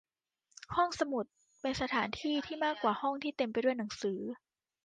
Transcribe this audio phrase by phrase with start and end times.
[0.75, 1.25] ห้องสมุด
[1.61, 4.19] เป็นสถานที่ที่มากกว่าห้องที่เต็มไปด้วยหนังสือ